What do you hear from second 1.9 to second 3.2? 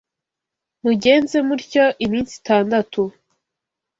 iminsi itandatu